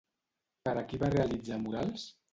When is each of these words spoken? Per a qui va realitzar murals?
Per 0.69 0.73
a 0.81 0.83
qui 0.93 1.01
va 1.05 1.13
realitzar 1.17 1.63
murals? 1.67 2.11